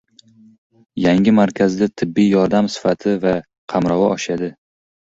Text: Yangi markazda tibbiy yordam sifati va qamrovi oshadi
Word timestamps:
Yangi 1.07 1.33
markazda 1.41 1.89
tibbiy 2.01 2.33
yordam 2.39 2.73
sifati 2.79 3.17
va 3.29 3.37
qamrovi 3.71 4.13
oshadi 4.19 4.55